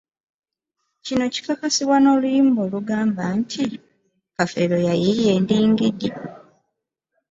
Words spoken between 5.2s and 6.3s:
endingidi.”